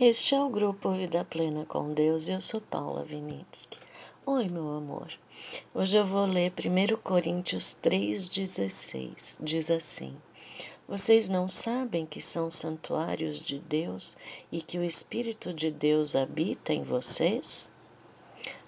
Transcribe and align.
Este 0.00 0.36
é 0.36 0.40
o 0.40 0.48
grupo 0.48 0.92
Vida 0.92 1.24
Plena 1.24 1.64
com 1.64 1.92
Deus 1.92 2.28
e 2.28 2.30
eu 2.30 2.40
sou 2.40 2.60
Paula 2.60 3.04
Vinitsky. 3.04 3.80
Oi, 4.24 4.48
meu 4.48 4.76
amor. 4.76 5.12
Hoje 5.74 5.96
eu 5.96 6.06
vou 6.06 6.24
ler 6.24 6.52
1 6.52 6.96
Coríntios 6.98 7.76
3,16. 7.82 9.38
Diz 9.40 9.68
assim: 9.72 10.14
Vocês 10.86 11.28
não 11.28 11.48
sabem 11.48 12.06
que 12.06 12.20
são 12.20 12.48
santuários 12.48 13.40
de 13.40 13.58
Deus 13.58 14.16
e 14.52 14.62
que 14.62 14.78
o 14.78 14.84
Espírito 14.84 15.52
de 15.52 15.68
Deus 15.68 16.14
habita 16.14 16.72
em 16.72 16.84
vocês? 16.84 17.74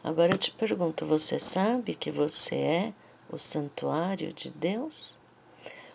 Agora 0.03 0.35
eu 0.35 0.39
te 0.39 0.51
pergunto: 0.51 1.07
você 1.07 1.39
sabe 1.39 1.95
que 1.95 2.11
você 2.11 2.57
é 2.57 2.95
o 3.31 3.39
santuário 3.39 4.33
de 4.33 4.51
Deus? 4.51 5.17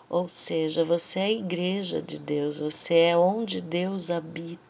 Ou 0.09 0.29
seja, 0.29 0.85
você 0.85 1.19
é 1.19 1.25
a 1.25 1.31
igreja 1.31 2.01
de 2.01 2.19
Deus, 2.19 2.61
você 2.61 2.95
é 2.99 3.17
onde 3.17 3.59
Deus 3.59 4.09
habita 4.09 4.64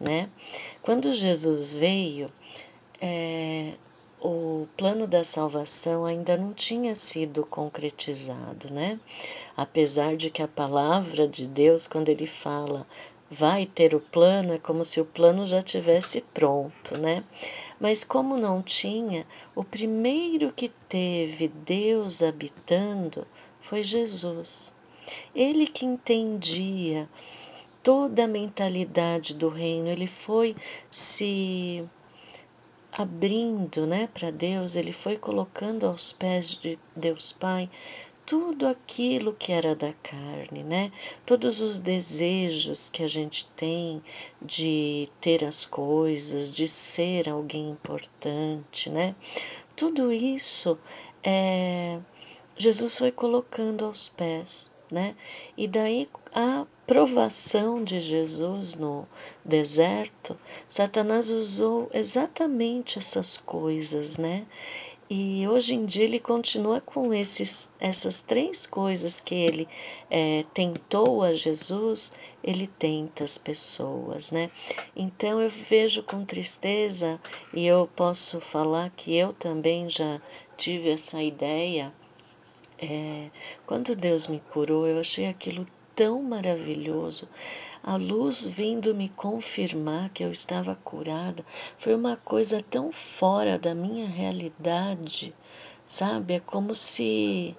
né? 0.00 0.28
Quando 0.82 1.12
Jesus 1.12 1.74
veio, 1.74 2.28
é, 3.00 3.74
o 4.20 4.68
plano 4.76 5.06
da 5.06 5.24
salvação 5.24 6.04
ainda 6.04 6.36
não 6.36 6.52
tinha 6.52 6.94
sido 6.94 7.44
concretizado, 7.44 8.72
né? 8.72 8.98
Apesar 9.56 10.16
de 10.16 10.30
que 10.30 10.42
a 10.42 10.48
palavra 10.48 11.26
de 11.26 11.46
Deus, 11.46 11.88
quando 11.88 12.08
ele 12.08 12.26
fala 12.26 12.86
vai 13.28 13.64
ter 13.64 13.94
o 13.94 14.00
plano, 14.00 14.52
é 14.52 14.58
como 14.58 14.84
se 14.84 15.00
o 15.00 15.06
plano 15.06 15.46
já 15.46 15.62
tivesse 15.62 16.20
pronto, 16.34 16.98
né? 16.98 17.24
Mas 17.80 18.04
como 18.04 18.36
não 18.36 18.62
tinha, 18.62 19.26
o 19.56 19.64
primeiro 19.64 20.52
que 20.52 20.68
teve 20.68 21.48
Deus 21.48 22.22
habitando 22.22 23.26
foi 23.58 23.82
Jesus. 23.82 24.74
Ele 25.34 25.66
que 25.66 25.84
entendia 25.84 27.08
toda 27.82 28.24
a 28.24 28.28
mentalidade 28.28 29.34
do 29.34 29.48
reino, 29.48 29.88
ele 29.88 30.06
foi 30.06 30.56
se 30.90 31.84
abrindo, 32.92 33.86
né, 33.86 34.08
para 34.12 34.30
Deus, 34.30 34.76
ele 34.76 34.92
foi 34.92 35.16
colocando 35.16 35.86
aos 35.86 36.12
pés 36.12 36.50
de 36.56 36.78
Deus 36.94 37.32
Pai 37.32 37.70
tudo 38.24 38.66
aquilo 38.68 39.32
que 39.32 39.52
era 39.52 39.74
da 39.74 39.92
carne, 39.94 40.62
né? 40.62 40.92
Todos 41.26 41.60
os 41.60 41.80
desejos 41.80 42.88
que 42.88 43.02
a 43.02 43.08
gente 43.08 43.46
tem 43.56 44.02
de 44.40 45.08
ter 45.20 45.44
as 45.44 45.66
coisas, 45.66 46.54
de 46.54 46.68
ser 46.68 47.28
alguém 47.28 47.70
importante, 47.70 48.88
né? 48.88 49.14
Tudo 49.74 50.12
isso 50.12 50.78
é, 51.22 52.00
Jesus 52.56 52.96
foi 52.98 53.10
colocando 53.10 53.84
aos 53.84 54.08
pés, 54.08 54.72
né? 54.92 55.16
E 55.56 55.66
daí 55.66 56.08
a 56.34 56.66
provação 56.86 57.82
de 57.82 57.98
Jesus 57.98 58.74
no 58.74 59.08
deserto, 59.44 60.38
Satanás 60.68 61.30
usou 61.30 61.88
exatamente 61.92 62.98
essas 62.98 63.38
coisas, 63.38 64.18
né? 64.18 64.46
E 65.14 65.46
hoje 65.46 65.74
em 65.74 65.84
dia 65.84 66.04
ele 66.04 66.18
continua 66.18 66.80
com 66.80 67.12
esses, 67.12 67.70
essas 67.78 68.22
três 68.22 68.66
coisas 68.66 69.20
que 69.20 69.34
ele 69.34 69.68
é, 70.10 70.42
tentou 70.54 71.22
a 71.22 71.34
Jesus, 71.34 72.14
ele 72.42 72.66
tenta 72.66 73.22
as 73.22 73.36
pessoas, 73.36 74.30
né? 74.30 74.50
Então 74.96 75.38
eu 75.42 75.50
vejo 75.50 76.02
com 76.02 76.24
tristeza 76.24 77.20
e 77.52 77.66
eu 77.66 77.86
posso 77.94 78.40
falar 78.40 78.88
que 78.96 79.14
eu 79.14 79.34
também 79.34 79.86
já 79.86 80.18
tive 80.56 80.88
essa 80.88 81.22
ideia. 81.22 81.92
É, 82.84 83.30
quando 83.64 83.94
Deus 83.94 84.26
me 84.26 84.40
curou, 84.40 84.88
eu 84.88 84.98
achei 84.98 85.28
aquilo 85.28 85.64
tão 85.94 86.20
maravilhoso. 86.20 87.28
A 87.80 87.94
luz 87.94 88.44
vindo 88.44 88.92
me 88.92 89.08
confirmar 89.08 90.10
que 90.10 90.24
eu 90.24 90.32
estava 90.32 90.74
curada 90.74 91.44
foi 91.78 91.94
uma 91.94 92.16
coisa 92.16 92.60
tão 92.60 92.90
fora 92.90 93.56
da 93.56 93.72
minha 93.72 94.08
realidade, 94.08 95.32
sabe? 95.86 96.34
É 96.34 96.40
como 96.40 96.74
se, 96.74 97.56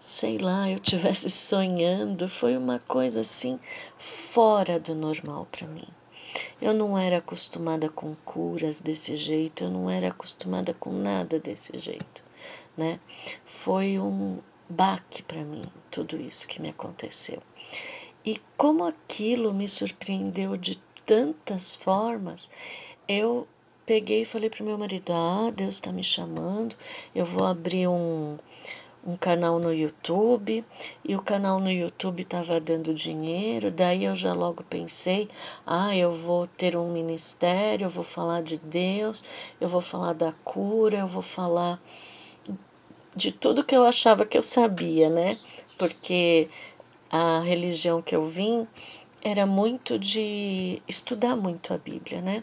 sei 0.00 0.38
lá, 0.38 0.70
eu 0.70 0.78
tivesse 0.78 1.28
sonhando. 1.30 2.28
Foi 2.28 2.56
uma 2.56 2.78
coisa 2.78 3.22
assim 3.22 3.58
fora 3.98 4.78
do 4.78 4.94
normal 4.94 5.44
para 5.50 5.66
mim. 5.66 5.88
Eu 6.62 6.72
não 6.72 6.96
era 6.96 7.18
acostumada 7.18 7.88
com 7.88 8.14
curas 8.24 8.80
desse 8.80 9.16
jeito, 9.16 9.64
eu 9.64 9.70
não 9.70 9.90
era 9.90 10.08
acostumada 10.08 10.72
com 10.72 10.92
nada 10.92 11.40
desse 11.40 11.76
jeito, 11.76 12.22
né? 12.76 13.00
Foi 13.44 13.98
um, 13.98 14.40
baque 14.70 15.22
para 15.24 15.44
mim, 15.44 15.64
tudo 15.90 16.16
isso 16.20 16.46
que 16.46 16.62
me 16.62 16.68
aconteceu. 16.68 17.42
E 18.24 18.40
como 18.56 18.84
aquilo 18.84 19.52
me 19.52 19.66
surpreendeu 19.66 20.56
de 20.56 20.76
tantas 21.04 21.74
formas, 21.74 22.50
eu 23.08 23.48
peguei 23.84 24.22
e 24.22 24.24
falei 24.24 24.48
para 24.48 24.64
meu 24.64 24.78
marido: 24.78 25.12
Ah, 25.12 25.50
Deus 25.54 25.76
está 25.76 25.90
me 25.90 26.04
chamando, 26.04 26.76
eu 27.14 27.24
vou 27.24 27.44
abrir 27.44 27.88
um, 27.88 28.38
um 29.04 29.16
canal 29.16 29.58
no 29.58 29.72
YouTube 29.72 30.64
e 31.04 31.16
o 31.16 31.22
canal 31.22 31.58
no 31.58 31.70
YouTube 31.70 32.22
estava 32.22 32.60
dando 32.60 32.94
dinheiro, 32.94 33.70
daí 33.70 34.04
eu 34.04 34.14
já 34.14 34.32
logo 34.32 34.62
pensei, 34.64 35.28
ah, 35.66 35.96
eu 35.96 36.12
vou 36.12 36.46
ter 36.46 36.76
um 36.76 36.92
ministério, 36.92 37.86
eu 37.86 37.90
vou 37.90 38.04
falar 38.04 38.42
de 38.42 38.58
Deus, 38.58 39.24
eu 39.60 39.66
vou 39.66 39.80
falar 39.80 40.12
da 40.12 40.32
cura, 40.44 40.98
eu 40.98 41.06
vou 41.06 41.22
falar 41.22 41.80
de 43.14 43.32
tudo 43.32 43.64
que 43.64 43.76
eu 43.76 43.84
achava 43.84 44.26
que 44.26 44.38
eu 44.38 44.42
sabia, 44.42 45.08
né? 45.08 45.38
Porque 45.78 46.48
a 47.10 47.40
religião 47.40 48.00
que 48.00 48.14
eu 48.14 48.26
vim 48.26 48.66
era 49.22 49.44
muito 49.46 49.98
de 49.98 50.80
estudar 50.88 51.36
muito 51.36 51.74
a 51.74 51.78
Bíblia, 51.78 52.20
né? 52.20 52.42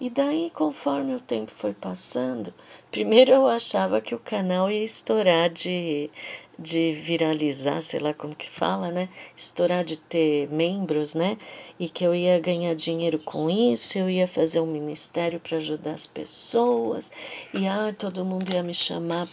E 0.00 0.08
daí, 0.08 0.50
conforme 0.54 1.14
o 1.14 1.20
tempo 1.20 1.50
foi 1.50 1.74
passando, 1.74 2.54
primeiro 2.90 3.32
eu 3.32 3.46
achava 3.46 4.00
que 4.00 4.14
o 4.14 4.18
canal 4.18 4.70
ia 4.70 4.82
estourar 4.82 5.50
de, 5.50 6.10
de 6.60 6.92
viralizar, 6.92 7.80
sei 7.80 7.98
lá 7.98 8.12
como 8.12 8.36
que 8.36 8.48
fala, 8.48 8.90
né? 8.90 9.08
Estourar 9.34 9.82
de 9.82 9.96
ter 9.96 10.46
membros, 10.50 11.14
né? 11.14 11.38
E 11.78 11.88
que 11.88 12.04
eu 12.04 12.14
ia 12.14 12.38
ganhar 12.38 12.74
dinheiro 12.74 13.18
com 13.20 13.48
isso, 13.48 13.98
eu 13.98 14.10
ia 14.10 14.28
fazer 14.28 14.60
um 14.60 14.66
ministério 14.66 15.40
para 15.40 15.56
ajudar 15.56 15.92
as 15.92 16.06
pessoas, 16.06 17.10
e 17.54 17.66
ah, 17.66 17.94
todo 17.96 18.26
mundo 18.26 18.52
ia 18.52 18.62
me 18.62 18.74
chamar 18.74 19.26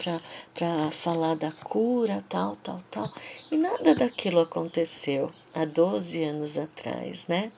para 0.53 0.89
falar 0.91 1.35
da 1.35 1.51
cura, 1.51 2.23
tal, 2.29 2.55
tal, 2.55 2.81
tal. 2.89 3.11
E 3.51 3.57
nada 3.57 3.93
daquilo 3.93 4.39
aconteceu 4.39 5.29
há 5.53 5.65
12 5.65 6.23
anos 6.23 6.57
atrás, 6.57 7.27
né? 7.27 7.51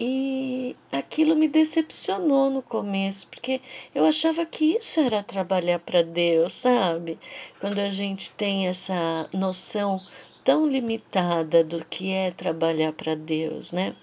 E 0.00 0.74
aquilo 0.90 1.36
me 1.36 1.46
decepcionou 1.46 2.50
no 2.50 2.62
começo, 2.62 3.28
porque 3.28 3.60
eu 3.94 4.04
achava 4.04 4.44
que 4.44 4.76
isso 4.76 5.00
era 5.00 5.22
trabalhar 5.22 5.78
para 5.78 6.02
Deus, 6.02 6.54
sabe? 6.54 7.18
Quando 7.60 7.78
a 7.78 7.88
gente 7.88 8.30
tem 8.32 8.66
essa 8.66 9.28
noção 9.32 10.00
tão 10.44 10.66
limitada 10.66 11.62
do 11.62 11.84
que 11.84 12.10
é 12.10 12.30
trabalhar 12.30 12.92
para 12.92 13.14
Deus, 13.14 13.70
né? 13.70 13.94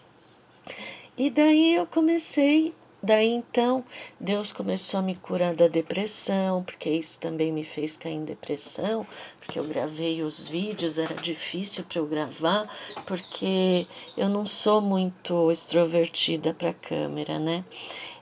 E 1.17 1.29
daí 1.29 1.75
eu 1.75 1.85
comecei 1.85 2.73
Daí 3.02 3.30
então, 3.30 3.86
Deus 4.20 4.52
começou 4.52 5.00
a 5.00 5.04
me 5.04 5.16
curar 5.16 5.56
da 5.56 5.70
depressão, 5.70 6.64
porque 6.64 6.90
isso 6.90 7.18
também 7.18 7.50
me 7.50 7.64
fez 7.64 7.96
cair 7.96 8.16
em 8.16 8.26
depressão, 8.26 9.08
porque 9.40 9.58
eu 9.58 9.64
gravei 9.64 10.22
os 10.22 10.50
vídeos, 10.50 11.00
era 11.00 11.16
difícil 11.16 11.86
para 11.86 12.00
eu 12.00 12.06
gravar, 12.06 12.70
porque 13.06 13.88
eu 14.18 14.28
não 14.28 14.46
sou 14.46 14.82
muito 14.82 15.50
extrovertida 15.50 16.54
para 16.54 16.72
a 16.72 16.74
câmera, 16.74 17.40
né? 17.40 17.64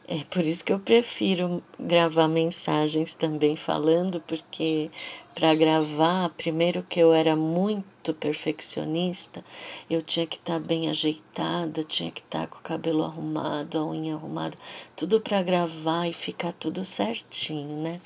É 0.09 0.23
por 0.23 0.45
isso 0.45 0.63
que 0.63 0.71
eu 0.71 0.79
prefiro 0.79 1.61
gravar 1.77 2.29
mensagens 2.29 3.13
também 3.13 3.57
falando, 3.57 4.21
porque 4.21 4.89
para 5.35 5.53
gravar, 5.53 6.29
primeiro 6.29 6.81
que 6.81 6.97
eu 6.97 7.11
era 7.11 7.35
muito 7.35 8.13
perfeccionista, 8.13 9.43
eu 9.89 10.01
tinha 10.01 10.25
que 10.25 10.37
estar 10.37 10.61
tá 10.61 10.65
bem 10.65 10.89
ajeitada, 10.89 11.83
tinha 11.83 12.09
que 12.09 12.21
estar 12.21 12.41
tá 12.41 12.47
com 12.47 12.57
o 12.57 12.61
cabelo 12.61 13.03
arrumado, 13.03 13.77
a 13.77 13.85
unha 13.85 14.15
arrumada, 14.15 14.57
tudo 14.95 15.19
para 15.19 15.43
gravar 15.43 16.07
e 16.07 16.13
ficar 16.13 16.53
tudo 16.53 16.85
certinho, 16.85 17.81
né? 17.81 17.99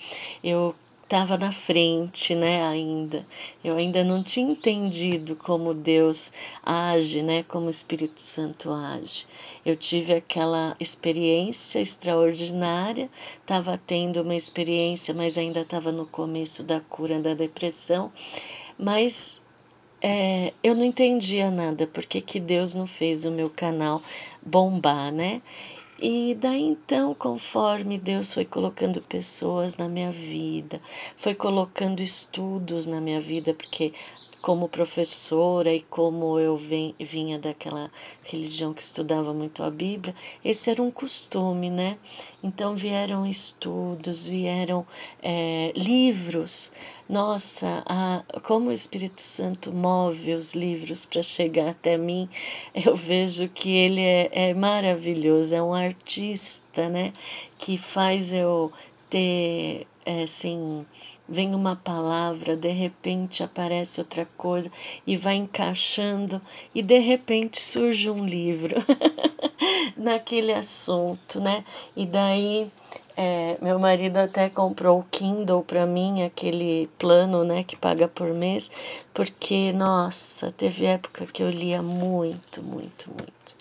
Eu 0.43 0.73
estava 1.11 1.37
na 1.37 1.51
frente, 1.51 2.33
né, 2.33 2.65
ainda. 2.65 3.27
Eu 3.61 3.75
ainda 3.75 4.01
não 4.01 4.23
tinha 4.23 4.49
entendido 4.49 5.35
como 5.35 5.73
Deus 5.73 6.31
age, 6.63 7.21
né, 7.21 7.43
como 7.43 7.67
o 7.67 7.69
Espírito 7.69 8.21
Santo 8.21 8.71
age. 8.71 9.27
Eu 9.65 9.75
tive 9.75 10.13
aquela 10.13 10.73
experiência 10.79 11.81
extraordinária, 11.81 13.09
estava 13.41 13.77
tendo 13.77 14.21
uma 14.21 14.35
experiência, 14.35 15.13
mas 15.13 15.37
ainda 15.37 15.59
estava 15.59 15.91
no 15.91 16.05
começo 16.05 16.63
da 16.63 16.79
cura 16.79 17.19
da 17.19 17.33
depressão, 17.33 18.09
mas 18.79 19.41
é, 20.01 20.53
eu 20.63 20.73
não 20.73 20.85
entendia 20.85 21.51
nada, 21.51 21.85
porque 21.87 22.21
que 22.21 22.39
Deus 22.39 22.73
não 22.73 22.87
fez 22.87 23.25
o 23.25 23.31
meu 23.31 23.49
canal 23.49 24.01
bombar, 24.41 25.11
né? 25.11 25.41
E 26.03 26.33
daí 26.33 26.63
então, 26.63 27.13
conforme 27.13 27.95
Deus 27.99 28.33
foi 28.33 28.43
colocando 28.43 28.99
pessoas 29.03 29.77
na 29.77 29.87
minha 29.87 30.11
vida, 30.11 30.81
foi 31.15 31.35
colocando 31.35 32.01
estudos 32.01 32.87
na 32.87 32.99
minha 32.99 33.21
vida, 33.21 33.53
porque 33.53 33.93
como 34.41 34.67
professora 34.67 35.71
e 35.71 35.81
como 35.81 36.39
eu 36.39 36.57
vinha 36.57 37.37
daquela 37.37 37.91
religião 38.23 38.73
que 38.73 38.81
estudava 38.81 39.33
muito 39.33 39.63
a 39.63 39.69
Bíblia, 39.69 40.15
esse 40.43 40.69
era 40.69 40.81
um 40.81 40.89
costume, 40.89 41.69
né? 41.69 41.97
Então 42.43 42.75
vieram 42.75 43.25
estudos, 43.25 44.27
vieram 44.27 44.85
é, 45.21 45.71
livros. 45.75 46.73
Nossa, 47.07 47.83
a, 47.85 48.23
como 48.41 48.69
o 48.69 48.73
Espírito 48.73 49.21
Santo 49.21 49.71
move 49.71 50.33
os 50.33 50.55
livros 50.55 51.05
para 51.05 51.21
chegar 51.21 51.69
até 51.69 51.97
mim, 51.97 52.27
eu 52.73 52.95
vejo 52.95 53.47
que 53.49 53.71
ele 53.71 54.01
é, 54.01 54.29
é 54.31 54.53
maravilhoso, 54.53 55.53
é 55.53 55.61
um 55.61 55.73
artista, 55.73 56.89
né? 56.89 57.13
Que 57.59 57.77
faz 57.77 58.33
eu 58.33 58.71
ter 59.09 59.85
é, 60.05 60.23
assim, 60.23 60.85
vem 61.27 61.53
uma 61.53 61.75
palavra, 61.75 62.55
de 62.55 62.71
repente 62.71 63.43
aparece 63.43 63.99
outra 63.99 64.25
coisa 64.37 64.71
e 65.05 65.15
vai 65.15 65.35
encaixando 65.35 66.41
e 66.73 66.81
de 66.81 66.99
repente 66.99 67.61
surge 67.61 68.09
um 68.09 68.25
livro 68.25 68.75
naquele 69.95 70.53
assunto, 70.53 71.39
né? 71.39 71.63
E 71.95 72.05
daí 72.05 72.71
é, 73.15 73.57
meu 73.61 73.77
marido 73.77 74.17
até 74.17 74.49
comprou 74.49 74.99
o 74.99 75.05
Kindle 75.11 75.63
para 75.63 75.85
mim, 75.85 76.23
aquele 76.23 76.89
plano, 76.97 77.43
né, 77.43 77.63
que 77.63 77.75
paga 77.75 78.07
por 78.07 78.33
mês, 78.33 78.71
porque 79.13 79.71
nossa, 79.73 80.51
teve 80.51 80.85
época 80.85 81.25
que 81.25 81.43
eu 81.43 81.49
lia 81.49 81.81
muito, 81.81 82.63
muito, 82.63 83.11
muito. 83.11 83.55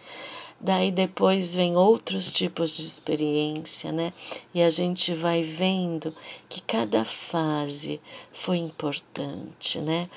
Daí 0.62 0.90
depois 0.90 1.54
vem 1.54 1.74
outros 1.74 2.30
tipos 2.30 2.76
de 2.76 2.86
experiência, 2.86 3.90
né? 3.90 4.12
E 4.52 4.60
a 4.60 4.68
gente 4.68 5.14
vai 5.14 5.40
vendo 5.40 6.14
que 6.50 6.60
cada 6.60 7.02
fase 7.02 7.98
foi 8.30 8.58
importante, 8.58 9.80
né? 9.80 10.10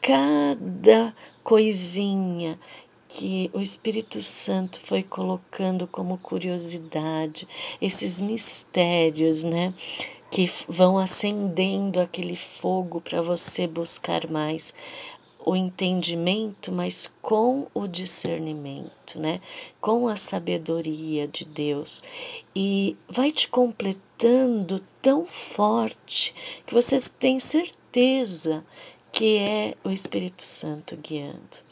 Cada 0.00 1.14
coisinha 1.44 2.58
que 3.06 3.50
o 3.52 3.60
Espírito 3.60 4.22
Santo 4.22 4.80
foi 4.80 5.02
colocando 5.02 5.86
como 5.86 6.16
curiosidade, 6.16 7.46
esses 7.78 8.22
mistérios, 8.22 9.44
né? 9.44 9.74
Que 10.30 10.50
vão 10.66 10.98
acendendo 10.98 12.00
aquele 12.00 12.34
fogo 12.34 12.98
para 13.02 13.20
você 13.20 13.66
buscar 13.66 14.30
mais 14.30 14.74
o 15.44 15.56
entendimento, 15.56 16.70
mas 16.70 17.06
com 17.20 17.66
o 17.74 17.86
discernimento, 17.86 19.18
né? 19.18 19.40
Com 19.80 20.08
a 20.08 20.16
sabedoria 20.16 21.26
de 21.26 21.44
Deus. 21.44 22.02
E 22.54 22.96
vai 23.08 23.30
te 23.32 23.48
completando 23.48 24.80
tão 25.00 25.26
forte 25.26 26.34
que 26.66 26.74
você 26.74 26.98
tem 27.18 27.38
certeza 27.38 28.64
que 29.10 29.38
é 29.38 29.74
o 29.84 29.90
Espírito 29.90 30.42
Santo 30.42 30.96
guiando. 30.96 31.71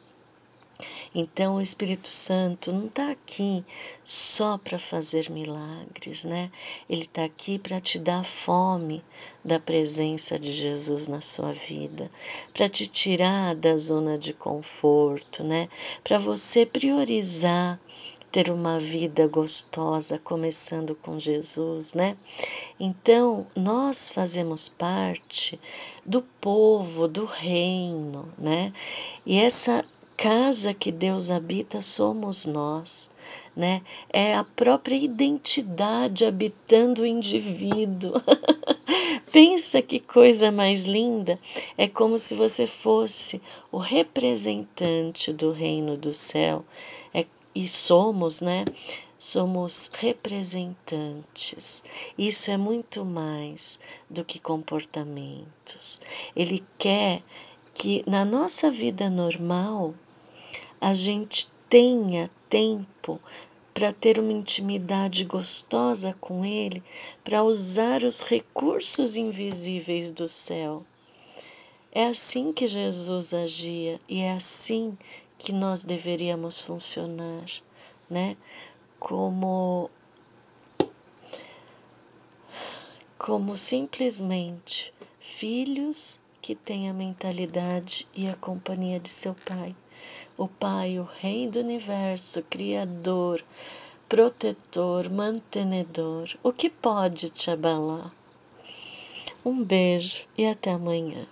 Então, 1.14 1.56
o 1.56 1.60
Espírito 1.60 2.06
Santo 2.06 2.72
não 2.72 2.86
está 2.86 3.10
aqui 3.10 3.64
só 4.04 4.56
para 4.56 4.78
fazer 4.78 5.28
milagres, 5.28 6.24
né? 6.24 6.50
Ele 6.88 7.02
está 7.02 7.24
aqui 7.24 7.58
para 7.58 7.80
te 7.80 7.98
dar 7.98 8.24
fome 8.24 9.02
da 9.44 9.58
presença 9.58 10.38
de 10.38 10.52
Jesus 10.52 11.08
na 11.08 11.20
sua 11.20 11.52
vida, 11.52 12.08
para 12.54 12.68
te 12.68 12.86
tirar 12.86 13.56
da 13.56 13.76
zona 13.76 14.16
de 14.16 14.32
conforto, 14.32 15.42
né? 15.42 15.68
Para 16.04 16.18
você 16.18 16.64
priorizar 16.64 17.80
ter 18.30 18.48
uma 18.48 18.78
vida 18.78 19.26
gostosa, 19.26 20.16
começando 20.18 20.94
com 20.94 21.18
Jesus, 21.18 21.94
né? 21.94 22.16
Então, 22.78 23.46
nós 23.56 24.08
fazemos 24.08 24.68
parte 24.68 25.58
do 26.06 26.22
povo, 26.40 27.08
do 27.08 27.24
reino, 27.24 28.32
né? 28.38 28.72
E 29.26 29.38
essa 29.40 29.84
casa 30.20 30.75
que 30.75 30.93
Deus 30.93 31.31
habita 31.31 31.81
somos 31.81 32.44
nós, 32.44 33.11
né? 33.56 33.81
É 34.11 34.34
a 34.34 34.44
própria 34.44 34.94
identidade 34.94 36.26
habitando 36.26 37.00
o 37.00 37.06
indivíduo. 37.06 38.12
Pensa 39.32 39.81
que 39.81 39.99
coisa 39.99 40.52
mais 40.52 40.84
linda! 40.84 41.40
É 41.78 41.88
como 41.88 42.19
se 42.19 42.34
você 42.34 42.67
fosse 42.67 43.40
o 43.72 43.78
representante 43.78 45.32
do 45.32 45.52
reino 45.52 45.96
do 45.96 46.12
céu. 46.12 46.66
É, 47.14 47.25
e 47.55 47.66
somos, 47.66 48.43
né? 48.43 48.66
Somos 49.19 49.90
representantes. 49.94 51.82
Isso 52.19 52.50
é 52.50 52.58
muito 52.58 53.06
mais 53.06 53.81
do 54.11 54.23
que 54.23 54.38
comportamentos. 54.38 56.02
Ele 56.37 56.62
quer 56.76 57.23
que 57.73 58.05
na 58.06 58.23
nossa 58.23 58.70
vida 58.70 59.08
normal 59.08 59.94
a 60.80 60.94
gente 60.94 61.48
tenha 61.68 62.30
tempo 62.48 63.20
para 63.74 63.92
ter 63.92 64.18
uma 64.18 64.32
intimidade 64.32 65.24
gostosa 65.24 66.14
com 66.20 66.44
Ele, 66.44 66.82
para 67.22 67.44
usar 67.44 68.02
os 68.02 68.22
recursos 68.22 69.16
invisíveis 69.16 70.10
do 70.10 70.28
céu. 70.28 70.84
É 71.92 72.06
assim 72.06 72.52
que 72.52 72.66
Jesus 72.66 73.34
agia 73.34 74.00
e 74.08 74.20
é 74.20 74.32
assim 74.32 74.96
que 75.38 75.52
nós 75.52 75.82
deveríamos 75.82 76.60
funcionar, 76.60 77.44
né? 78.08 78.36
Como 78.98 79.90
como 83.18 83.54
simplesmente 83.54 84.94
filhos 85.20 86.20
que 86.40 86.54
têm 86.54 86.88
a 86.88 86.94
mentalidade 86.94 88.08
e 88.14 88.28
a 88.28 88.34
companhia 88.34 88.98
de 88.98 89.10
seu 89.10 89.34
pai 89.34 89.74
o 90.40 90.48
Pai, 90.48 90.98
o 90.98 91.02
Rei 91.02 91.50
do 91.50 91.60
Universo, 91.60 92.42
Criador, 92.44 93.44
protetor, 94.08 95.10
mantenedor, 95.10 96.31
o 96.42 96.50
que 96.50 96.70
pode 96.70 97.28
te 97.28 97.50
abalar? 97.50 98.10
Um 99.44 99.62
beijo 99.62 100.26
e 100.38 100.46
até 100.46 100.70
amanhã. 100.70 101.26